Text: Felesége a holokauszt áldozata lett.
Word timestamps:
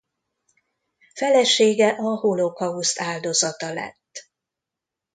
Felesége 1.13 1.87
a 1.89 2.15
holokauszt 2.17 2.99
áldozata 3.01 3.73
lett. 3.73 4.29